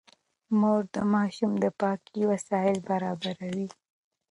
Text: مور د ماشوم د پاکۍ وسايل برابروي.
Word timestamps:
مور 0.59 0.81
د 0.95 0.97
ماشوم 1.13 1.51
د 1.63 1.65
پاکۍ 1.79 2.21
وسايل 2.31 2.77
برابروي. 2.89 3.67